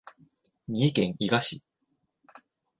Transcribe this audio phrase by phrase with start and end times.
[0.67, 1.63] 三重県伊賀市